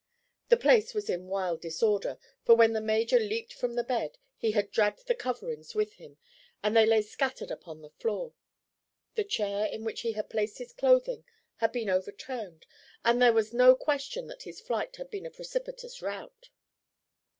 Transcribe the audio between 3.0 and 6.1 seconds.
leaped from the bed he had dragged the coverings with